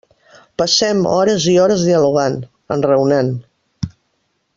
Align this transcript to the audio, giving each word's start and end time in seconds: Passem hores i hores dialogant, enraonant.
Passem 0.61 1.03
hores 1.09 1.45
i 1.51 1.53
hores 1.63 1.83
dialogant, 1.89 2.39
enraonant. 2.77 3.31